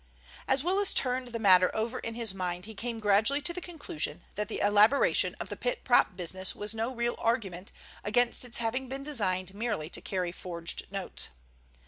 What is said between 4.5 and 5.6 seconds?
elaboration of the